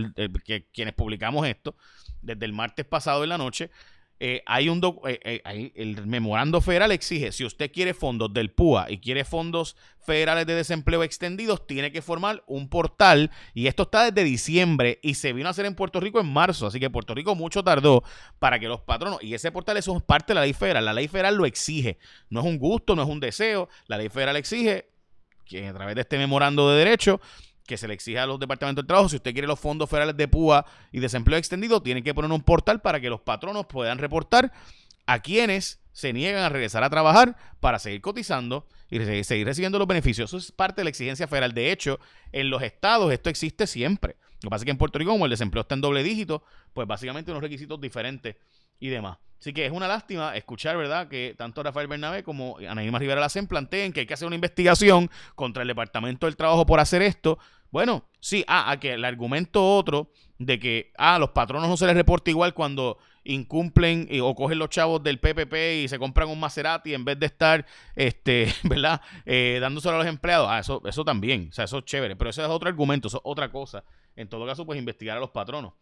que, 0.44 0.66
quienes 0.74 0.96
publicamos 0.96 1.48
esto 1.48 1.76
desde 2.24 2.46
el 2.46 2.54
martes 2.54 2.84
pasado 2.84 3.22
en 3.22 3.30
la 3.30 3.38
noche, 3.38 3.70
eh, 4.20 4.44
hay 4.46 4.70
un 4.70 4.82
eh, 5.08 5.42
eh, 5.44 5.72
el 5.76 6.08
memorando 6.08 6.62
federal 6.62 6.92
exige, 6.94 7.34
si 7.34 7.44
usted 7.44 7.70
quiere 7.70 7.94
fondos 7.94 8.34
del 8.34 8.50
PUA 8.50 8.90
y 8.90 9.00
quiere 9.00 9.26
fondos 9.26 9.76
federales 10.00 10.46
de 10.46 10.56
desempleo 10.56 11.04
extendidos, 11.04 11.68
tiene 11.68 11.92
que 11.92 12.02
formar 12.02 12.42
un 12.48 12.70
portal. 12.70 13.30
Y 13.54 13.68
esto 13.68 13.84
está 13.84 14.10
desde 14.10 14.24
diciembre 14.24 15.00
y 15.02 15.16
se 15.16 15.34
vino 15.34 15.48
a 15.48 15.52
hacer 15.52 15.66
en 15.66 15.76
Puerto 15.76 16.00
Rico 16.00 16.22
en 16.22 16.32
marzo, 16.32 16.68
así 16.68 16.80
que 16.80 16.90
Puerto 16.90 17.14
Rico 17.14 17.36
mucho 17.36 17.62
tardó 17.62 18.04
para 18.40 18.58
que 18.58 18.70
los 18.70 18.80
patronos, 18.82 19.22
y 19.22 19.34
ese 19.34 19.52
portal 19.52 19.76
eso 19.76 19.98
es 19.98 20.04
parte 20.04 20.32
de 20.32 20.36
la 20.36 20.42
ley 20.42 20.54
federal, 20.54 20.86
la 20.86 20.94
ley 20.94 21.10
federal 21.10 21.36
lo 21.36 21.46
exige, 21.46 21.98
no 22.30 22.40
es 22.40 22.46
un 22.46 22.58
gusto, 22.58 22.96
no 22.96 23.04
es 23.04 23.10
un 23.10 23.20
deseo, 23.20 23.68
la 23.88 23.98
ley 23.98 24.08
federal 24.08 24.38
exige 24.38 24.90
que 25.46 25.68
a 25.68 25.74
través 25.74 25.96
de 25.96 26.02
este 26.02 26.18
memorando 26.18 26.72
de 26.72 26.80
derecho 26.80 27.20
que 27.66 27.78
se 27.78 27.88
le 27.88 27.94
exija 27.94 28.24
a 28.24 28.26
los 28.26 28.40
departamentos 28.40 28.84
de 28.84 28.88
trabajo, 28.88 29.10
si 29.10 29.16
usted 29.16 29.34
quiere 29.34 29.48
los 29.48 29.60
fondos 29.60 29.90
federales 29.90 30.16
de 30.16 30.28
PUA 30.28 30.66
y 30.92 31.00
desempleo 31.00 31.38
extendido, 31.38 31.82
tiene 31.82 32.04
que 32.04 32.14
poner 32.14 32.32
un 32.32 32.42
portal 32.42 32.82
para 32.82 33.00
que 33.00 33.10
los 33.10 33.22
patronos 33.22 33.66
puedan 33.66 33.98
reportar 33.98 34.52
a 35.08 35.20
quienes 35.20 35.80
se 35.92 36.14
niegan 36.14 36.44
a 36.44 36.50
regresar 36.50 36.84
a 36.84 36.90
trabajar 36.90 37.38
para 37.60 37.80
seguir 37.80 38.02
cotizando 38.02 38.68
y 38.90 39.00
seguir 39.24 39.48
recibiendo 39.48 39.80
los 39.80 39.88
beneficios. 39.88 40.30
Eso 40.30 40.38
es 40.38 40.52
parte 40.52 40.82
de 40.82 40.84
la 40.84 40.90
exigencia 40.90 41.28
federal. 41.28 41.54
De 41.54 41.72
hecho, 41.72 42.00
en 42.32 42.50
los 42.50 42.62
estados 42.62 43.12
esto 43.12 43.30
existe 43.30 43.66
siempre. 43.66 44.18
Lo 44.42 44.48
que 44.48 44.50
pasa 44.50 44.62
es 44.62 44.66
que 44.66 44.72
en 44.72 44.78
Puerto 44.78 45.00
Rico, 45.00 45.12
como 45.12 45.26
el 45.26 45.32
desempleo 45.32 45.62
está 45.62 45.76
en 45.76 45.82
doble 45.82 46.04
dígito, 46.04 46.44
pues 46.74 46.88
básicamente 46.88 47.32
unos 47.32 47.42
requisitos 47.42 47.80
diferentes 47.80 48.36
y 48.80 48.90
demás. 48.90 49.18
Así 49.40 49.54
que 49.54 49.66
es 49.66 49.72
una 49.72 49.88
lástima 49.88 50.36
escuchar, 50.36 50.76
¿verdad?, 50.76 51.08
que 51.08 51.36
tanto 51.38 51.62
Rafael 51.62 51.88
Bernabé 51.88 52.24
como 52.24 52.58
Ana 52.68 52.82
Rivera 52.98 53.22
Lacen 53.22 53.48
planteen 53.48 53.94
que 53.94 54.00
hay 54.00 54.06
que 54.08 54.14
hacer 54.16 54.26
una 54.26 54.36
investigación 54.36 55.10
contra 55.36 55.62
el 55.62 55.68
Departamento 55.68 56.26
del 56.26 56.36
Trabajo 56.36 56.66
por 56.66 56.80
hacer 56.80 57.02
esto. 57.02 57.38
Bueno, 57.70 58.06
sí, 58.20 58.44
ah, 58.48 58.72
a 58.72 58.80
que 58.80 58.94
el 58.94 59.06
argumento 59.06 59.76
otro 59.76 60.10
de 60.40 60.58
que, 60.58 60.94
ah, 60.98 61.20
los 61.20 61.30
patronos 61.30 61.70
no 61.70 61.78
se 61.78 61.86
les 61.86 61.96
reporta 61.96 62.32
igual 62.32 62.54
cuando 62.54 62.98
incumplen 63.24 64.08
o 64.22 64.34
cogen 64.34 64.60
los 64.60 64.70
chavos 64.70 65.04
del 65.04 65.20
PPP 65.20 65.84
y 65.84 65.88
se 65.88 66.00
compran 66.00 66.30
un 66.30 66.40
Maserati 66.40 66.94
en 66.94 67.06
vez 67.06 67.20
de 67.20 67.26
estar, 67.26 67.66
este, 67.96 68.52
¿verdad?, 68.64 69.02
eh, 69.26 69.60
dándoselo 69.62 69.96
a 69.96 70.00
los 70.00 70.08
empleados. 70.08 70.48
Ah, 70.50 70.60
eso, 70.60 70.82
eso 70.86 71.04
también, 71.04 71.50
o 71.50 71.54
sea, 71.54 71.66
eso 71.66 71.80
es 71.80 71.86
chévere, 71.86 72.16
pero 72.16 72.30
ese 72.30 72.42
es 72.42 72.48
otro 72.48 72.70
argumento, 72.70 73.10
eso 73.10 73.18
es 73.18 73.24
otra 73.26 73.52
cosa. 73.52 73.84
En 74.16 74.30
todo 74.30 74.46
caso, 74.46 74.66
pues 74.66 74.80
investigar 74.80 75.18
a 75.18 75.20
los 75.20 75.32
patronos. 75.32 75.74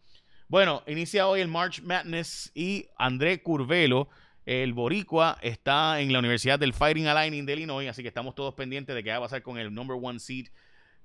Bueno, 0.48 0.82
inicia 0.86 1.26
hoy 1.26 1.40
el 1.40 1.48
March 1.48 1.80
Madness 1.82 2.52
y 2.54 2.88
André 2.98 3.42
Curvelo, 3.42 4.10
el 4.44 4.74
boricua, 4.74 5.38
está 5.40 6.00
en 6.00 6.12
la 6.12 6.18
Universidad 6.18 6.58
del 6.58 6.74
Fighting 6.74 7.06
Aligning 7.06 7.46
de 7.46 7.54
Illinois, 7.54 7.88
así 7.88 8.02
que 8.02 8.08
estamos 8.08 8.34
todos 8.34 8.52
pendientes 8.54 8.94
de 8.94 9.02
qué 9.02 9.08
va 9.10 9.16
a 9.16 9.20
pasar 9.20 9.42
con 9.42 9.56
el 9.56 9.72
number 9.72 9.96
one 10.00 10.18
seed 10.18 10.48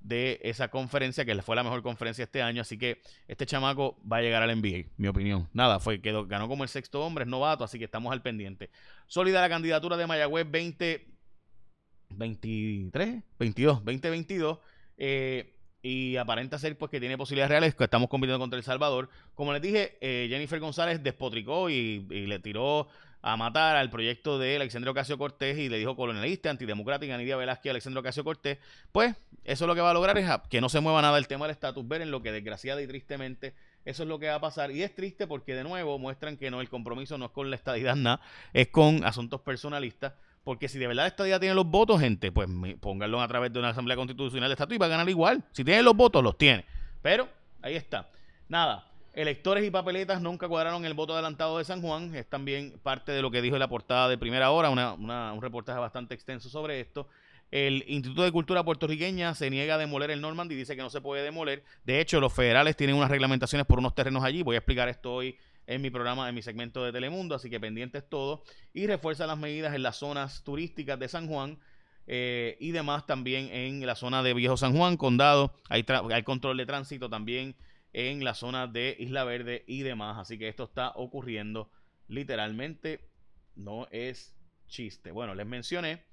de 0.01 0.41
esa 0.43 0.67
conferencia, 0.67 1.23
que 1.23 1.41
fue 1.41 1.55
la 1.55 1.63
mejor 1.63 1.81
conferencia 1.81 2.23
este 2.23 2.41
año. 2.41 2.61
Así 2.61 2.77
que 2.77 3.01
este 3.29 3.45
chamaco 3.45 3.97
va 4.09 4.17
a 4.17 4.21
llegar 4.21 4.43
al 4.43 4.59
NBA, 4.59 4.89
mi 4.97 5.07
opinión. 5.07 5.47
Nada, 5.53 5.79
fue 5.79 6.01
quedó, 6.01 6.27
ganó 6.27 6.49
como 6.49 6.63
el 6.63 6.69
sexto 6.69 7.01
hombre, 7.01 7.23
es 7.23 7.29
novato, 7.29 7.63
así 7.63 7.79
que 7.79 7.85
estamos 7.85 8.11
al 8.11 8.21
pendiente. 8.21 8.69
Sólida 9.07 9.39
la 9.39 9.47
candidatura 9.47 9.95
de 9.95 10.05
Mayagüez 10.05 10.45
2023, 10.45 13.23
22, 13.39 13.85
2022. 13.85 14.57
Eh, 14.97 15.58
y 15.81 16.17
aparenta 16.17 16.57
ser 16.57 16.77
pues 16.77 16.91
que 16.91 16.99
tiene 16.99 17.17
posibilidades 17.17 17.49
reales 17.49 17.75
que 17.75 17.83
estamos 17.83 18.09
compitiendo 18.09 18.39
contra 18.39 18.57
El 18.57 18.63
Salvador. 18.63 19.09
Como 19.35 19.53
les 19.53 19.61
dije, 19.61 19.97
eh, 20.01 20.27
Jennifer 20.29 20.59
González 20.59 21.01
despotricó 21.01 21.69
y, 21.69 21.99
le 22.09 22.39
tiró 22.39 22.87
a 23.21 23.35
matar 23.35 23.75
al 23.75 23.89
proyecto 23.89 24.39
de 24.39 24.55
Alexandre 24.55 24.91
Ocasio 24.91 25.17
Cortés 25.17 25.57
y 25.57 25.67
le 25.67 25.77
dijo 25.77 25.95
colonialista, 25.95 26.49
antidemocrática, 26.49 27.17
Nidia 27.17 27.35
Velázquez 27.35 27.65
y 27.65 27.69
Alexandre 27.69 27.99
Ocasio 27.99 28.23
Cortés. 28.23 28.57
Pues 28.91 29.15
eso 29.43 29.67
lo 29.67 29.75
que 29.75 29.81
va 29.81 29.91
a 29.91 29.93
lograr 29.93 30.17
es 30.17 30.29
que 30.49 30.61
no 30.61 30.69
se 30.69 30.79
mueva 30.79 31.01
nada 31.01 31.17
el 31.17 31.27
tema 31.27 31.45
del 31.45 31.51
estatus 31.51 31.87
ver 31.87 32.01
en 32.01 32.11
lo 32.11 32.21
que 32.21 32.31
desgraciada 32.31 32.81
y 32.81 32.87
tristemente 32.87 33.53
eso 33.85 34.03
es 34.03 34.09
lo 34.09 34.19
que 34.19 34.27
va 34.27 34.35
a 34.35 34.41
pasar. 34.41 34.71
Y 34.71 34.83
es 34.83 34.93
triste 34.93 35.27
porque 35.27 35.55
de 35.55 35.63
nuevo 35.63 35.97
muestran 35.97 36.37
que 36.37 36.51
no, 36.51 36.61
el 36.61 36.69
compromiso 36.69 37.17
no 37.17 37.25
es 37.25 37.31
con 37.31 37.49
la 37.49 37.55
estadidad 37.55 37.95
nada, 37.95 38.21
es 38.53 38.67
con 38.67 39.03
asuntos 39.03 39.41
personalistas. 39.41 40.13
Porque 40.43 40.67
si 40.67 40.79
de 40.79 40.87
verdad 40.87 41.05
esta 41.05 41.27
idea 41.27 41.39
tiene 41.39 41.53
los 41.53 41.65
votos, 41.65 41.99
gente, 41.99 42.31
pues 42.31 42.47
pónganlo 42.79 43.21
a 43.21 43.27
través 43.27 43.51
de 43.51 43.59
una 43.59 43.69
asamblea 43.69 43.97
constitucional 43.97 44.49
de 44.49 44.53
estatus 44.53 44.75
y 44.75 44.79
va 44.79 44.85
a 44.85 44.89
ganar 44.89 45.09
igual. 45.09 45.43
Si 45.51 45.63
tiene 45.63 45.83
los 45.83 45.95
votos, 45.95 46.23
los 46.23 46.37
tiene. 46.37 46.65
Pero 47.01 47.27
ahí 47.61 47.75
está. 47.75 48.09
Nada, 48.47 48.87
electores 49.13 49.63
y 49.65 49.69
papeletas 49.69 50.21
nunca 50.21 50.47
cuadraron 50.47 50.85
el 50.85 50.93
voto 50.93 51.13
adelantado 51.13 51.57
de 51.57 51.65
San 51.65 51.81
Juan. 51.81 52.15
Es 52.15 52.27
también 52.27 52.79
parte 52.81 53.11
de 53.11 53.21
lo 53.21 53.29
que 53.31 53.41
dijo 53.41 53.57
la 53.57 53.67
portada 53.67 54.07
de 54.07 54.17
primera 54.17 54.49
hora, 54.51 54.69
un 54.69 55.41
reportaje 55.41 55.79
bastante 55.79 56.15
extenso 56.15 56.49
sobre 56.49 56.79
esto. 56.79 57.07
El 57.51 57.83
Instituto 57.87 58.23
de 58.23 58.31
Cultura 58.31 58.63
Puertorriqueña 58.63 59.33
se 59.33 59.49
niega 59.49 59.75
a 59.75 59.77
demoler 59.77 60.11
el 60.11 60.21
Normandy 60.21 60.53
y 60.53 60.57
dice 60.59 60.75
que 60.75 60.83
no 60.83 60.89
se 60.89 61.01
puede 61.01 61.23
demoler. 61.23 61.63
De 61.83 61.99
hecho, 61.99 62.19
los 62.19 62.31
federales 62.31 62.75
tienen 62.75 62.95
unas 62.95 63.09
reglamentaciones 63.09 63.65
por 63.65 63.79
unos 63.79 63.95
terrenos 63.95 64.23
allí. 64.23 64.43
Voy 64.43 64.55
a 64.55 64.59
explicar 64.59 64.87
esto 64.87 65.13
hoy 65.13 65.37
en 65.65 65.81
mi 65.81 65.89
programa, 65.89 66.29
en 66.29 66.35
mi 66.35 66.41
segmento 66.41 66.83
de 66.83 66.91
Telemundo, 66.91 67.35
así 67.35 67.49
que 67.49 67.59
pendientes 67.59 68.07
todo. 68.07 68.43
Y 68.73 68.85
refuerza 68.85 69.25
las 69.25 69.37
medidas 69.37 69.73
en 69.73 69.81
las 69.81 69.97
zonas 69.97 70.43
turísticas 70.43 70.99
de 70.99 71.07
San 71.07 71.27
Juan 71.27 71.59
eh, 72.05 72.57
y 72.59 72.71
demás 72.71 73.07
también 73.07 73.49
en 73.51 73.85
la 73.85 73.95
zona 73.95 74.21
de 74.21 74.33
Viejo 74.35 74.57
San 74.57 74.75
Juan, 74.75 74.97
Condado. 74.97 75.53
Hay, 75.69 75.85
hay 76.11 76.23
control 76.23 76.57
de 76.57 76.67
tránsito 76.67 77.09
también 77.09 77.55
en 77.93 78.23
la 78.23 78.35
zona 78.35 78.67
de 78.67 78.95
Isla 78.99 79.23
Verde 79.23 79.63
y 79.65 79.81
demás. 79.81 80.19
Así 80.19 80.37
que 80.37 80.49
esto 80.49 80.65
está 80.65 80.91
ocurriendo 80.95 81.71
literalmente. 82.07 83.09
No 83.55 83.87
es 83.91 84.35
chiste. 84.67 85.11
Bueno, 85.11 85.33
les 85.33 85.47
mencioné 85.47 86.08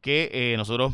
que 0.00 0.30
eh, 0.32 0.56
nosotros 0.56 0.92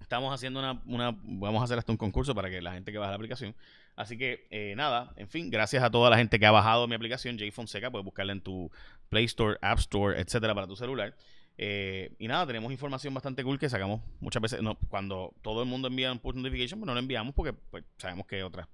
estamos 0.00 0.32
haciendo 0.34 0.60
una, 0.60 1.16
Vamos 1.22 1.60
a 1.60 1.64
hacer 1.64 1.78
hasta 1.78 1.92
un 1.92 1.98
concurso 1.98 2.34
para 2.34 2.50
que 2.50 2.60
la 2.62 2.72
gente 2.72 2.92
que 2.92 2.98
baja 2.98 3.10
la 3.10 3.16
aplicación 3.16 3.54
Así 3.96 4.18
que 4.18 4.46
eh, 4.50 4.74
nada, 4.76 5.12
en 5.16 5.28
fin, 5.28 5.50
gracias 5.50 5.82
a 5.82 5.90
toda 5.90 6.10
la 6.10 6.16
gente 6.16 6.38
que 6.38 6.46
ha 6.46 6.50
bajado 6.50 6.88
mi 6.88 6.96
aplicación, 6.96 7.38
J 7.38 7.50
Fonseca, 7.52 7.90
puedes 7.90 8.04
buscarla 8.04 8.32
en 8.32 8.40
tu 8.40 8.70
Play 9.08 9.24
Store, 9.26 9.56
App 9.62 9.78
Store, 9.78 10.20
etcétera, 10.20 10.54
para 10.54 10.66
tu 10.66 10.74
celular. 10.74 11.14
Eh, 11.56 12.12
y 12.18 12.26
nada, 12.26 12.46
tenemos 12.46 12.72
información 12.72 13.14
bastante 13.14 13.44
cool 13.44 13.58
que 13.58 13.68
sacamos 13.68 14.00
muchas 14.18 14.42
veces. 14.42 14.60
Cuando 14.88 15.32
todo 15.42 15.62
el 15.62 15.68
mundo 15.68 15.88
envía 15.88 16.10
un 16.10 16.18
push 16.18 16.34
notification, 16.34 16.80
pues 16.80 16.86
no 16.86 16.94
lo 16.94 16.98
enviamos 16.98 17.34
porque 17.34 17.52
pues, 17.52 17.84
sabemos 17.96 18.26
que 18.26 18.36
hay 18.36 18.42
otras 18.42 18.66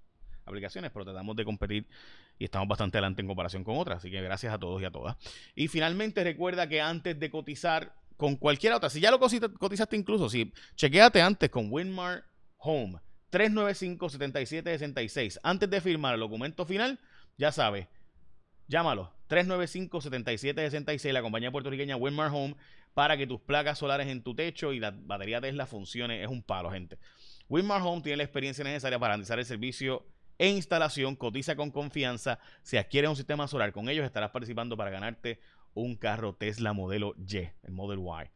aplicaciones, 0.46 0.90
pero 0.90 1.04
tratamos 1.04 1.36
de 1.36 1.44
competir 1.44 1.86
y 2.38 2.44
estamos 2.44 2.66
bastante 2.66 2.96
adelante 2.96 3.20
en 3.20 3.28
comparación 3.28 3.62
con 3.62 3.76
otras. 3.76 3.98
Así 3.98 4.10
que 4.10 4.22
gracias 4.22 4.54
a 4.54 4.58
todos 4.58 4.80
y 4.80 4.86
a 4.86 4.90
todas. 4.90 5.16
Y 5.54 5.68
finalmente 5.68 6.24
recuerda 6.24 6.66
que 6.66 6.80
antes 6.80 7.20
de 7.20 7.30
cotizar 7.30 7.99
con 8.20 8.36
cualquier 8.36 8.74
otra, 8.74 8.90
si 8.90 9.00
ya 9.00 9.10
lo 9.10 9.18
cotizaste 9.18 9.96
incluso, 9.96 10.28
si 10.28 10.52
chequeate 10.76 11.22
antes 11.22 11.48
con 11.48 11.72
Winmar 11.72 12.22
Home 12.58 13.00
395-7766. 13.32 15.38
Antes 15.42 15.70
de 15.70 15.80
firmar 15.80 16.12
el 16.12 16.20
documento 16.20 16.66
final, 16.66 17.00
ya 17.38 17.50
sabes, 17.50 17.88
llámalo. 18.68 19.10
395-7766, 19.30 21.12
la 21.12 21.22
compañía 21.22 21.50
puertorriqueña 21.50 21.96
Winmar 21.96 22.30
Home, 22.30 22.56
para 22.92 23.16
que 23.16 23.26
tus 23.26 23.40
placas 23.40 23.78
solares 23.78 24.08
en 24.08 24.22
tu 24.22 24.34
techo 24.34 24.74
y 24.74 24.80
la 24.80 24.90
batería 24.90 25.40
Tesla 25.40 25.64
funcione. 25.64 26.22
Es 26.22 26.28
un 26.28 26.42
palo, 26.42 26.70
gente. 26.70 26.98
Winmar 27.48 27.80
Home 27.80 28.02
tiene 28.02 28.18
la 28.18 28.24
experiencia 28.24 28.64
necesaria 28.64 28.98
para 28.98 29.14
realizar 29.14 29.38
el 29.38 29.46
servicio 29.46 30.04
e 30.36 30.48
instalación. 30.48 31.16
Cotiza 31.16 31.56
con 31.56 31.70
confianza. 31.70 32.38
Si 32.62 32.76
adquieres 32.76 33.08
un 33.08 33.16
sistema 33.16 33.48
solar 33.48 33.72
con 33.72 33.88
ellos, 33.88 34.04
estarás 34.04 34.30
participando 34.30 34.76
para 34.76 34.90
ganarte 34.90 35.40
un 35.74 35.96
carro 35.96 36.34
Tesla 36.34 36.72
modelo 36.72 37.14
Y, 37.16 37.36
el 37.36 37.72
Model 37.72 38.00
Y. 38.00 38.30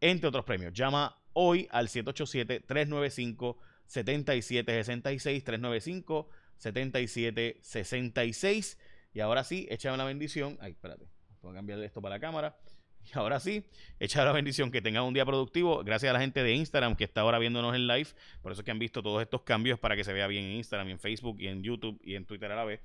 Entre 0.00 0.28
otros 0.28 0.44
premios. 0.44 0.72
Llama 0.72 1.22
hoy 1.32 1.68
al 1.70 1.88
787 1.88 2.64
395 2.66 3.58
7766 3.86 5.44
395 5.44 6.28
7766 6.56 8.78
y 9.16 9.20
ahora 9.20 9.44
sí, 9.44 9.66
échame 9.70 9.96
la 9.96 10.04
bendición. 10.04 10.58
Ay, 10.60 10.72
espérate, 10.72 11.08
voy 11.40 11.52
a 11.52 11.54
cambiar 11.54 11.80
esto 11.80 12.02
para 12.02 12.16
la 12.16 12.20
cámara. 12.20 12.54
Y 13.02 13.16
ahora 13.16 13.40
sí, 13.40 13.64
échame 13.98 14.26
la 14.26 14.32
bendición, 14.32 14.70
que 14.70 14.82
tengan 14.82 15.04
un 15.04 15.14
día 15.14 15.24
productivo. 15.24 15.82
Gracias 15.84 16.10
a 16.10 16.12
la 16.12 16.20
gente 16.20 16.42
de 16.42 16.52
Instagram 16.52 16.96
que 16.96 17.04
está 17.04 17.22
ahora 17.22 17.38
viéndonos 17.38 17.74
en 17.74 17.86
live. 17.86 18.10
Por 18.42 18.52
eso 18.52 18.60
es 18.60 18.64
que 18.66 18.72
han 18.72 18.78
visto 18.78 19.02
todos 19.02 19.22
estos 19.22 19.42
cambios 19.42 19.78
para 19.78 19.96
que 19.96 20.04
se 20.04 20.12
vea 20.12 20.26
bien 20.26 20.44
en 20.44 20.56
Instagram, 20.56 20.88
en 20.88 20.98
Facebook 20.98 21.40
y 21.40 21.46
en 21.46 21.62
YouTube 21.62 21.98
y 22.04 22.16
en 22.16 22.26
Twitter 22.26 22.52
a 22.52 22.56
la 22.56 22.64
vez. 22.64 22.82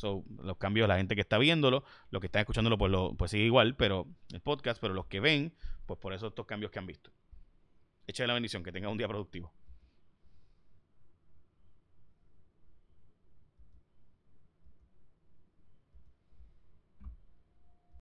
So, 0.00 0.24
los 0.42 0.56
cambios, 0.56 0.88
la 0.88 0.96
gente 0.96 1.14
que 1.14 1.20
está 1.20 1.36
viéndolo, 1.36 1.84
los 2.10 2.20
que 2.20 2.26
están 2.26 2.40
escuchándolo, 2.40 2.78
pues, 2.78 2.90
lo, 2.90 3.14
pues 3.18 3.32
sigue 3.32 3.44
igual, 3.44 3.76
pero 3.76 4.06
el 4.32 4.40
podcast, 4.40 4.80
pero 4.80 4.94
los 4.94 5.06
que 5.06 5.20
ven, 5.20 5.54
pues 5.84 6.00
por 6.00 6.14
eso 6.14 6.28
estos 6.28 6.46
cambios 6.46 6.72
que 6.72 6.78
han 6.78 6.86
visto. 6.86 7.10
Échame 8.06 8.28
la 8.28 8.34
bendición, 8.34 8.62
que 8.62 8.72
tengan 8.72 8.92
un 8.92 8.96
día 8.96 9.08
productivo. 9.08 9.52